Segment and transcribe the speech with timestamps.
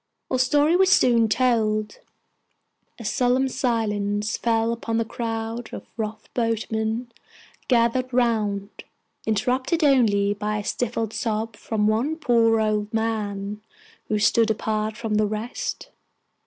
[0.31, 1.99] Our story was soon told.
[2.97, 7.11] A solemn silence fell upon the crowd of rough boatmen
[7.67, 8.83] gathered round,
[9.27, 13.61] interrupted only by a stifled sob from one poor old man,
[14.07, 15.89] who stood apart from the rest.